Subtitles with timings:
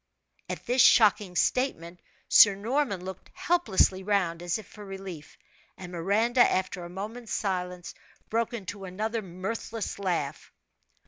[0.49, 5.37] At this shocking statement Sir Norman looked helplessly round, as if for relief;
[5.77, 7.93] and Miranda, after a moment's silence,
[8.27, 10.51] broke into another mirthless laugh.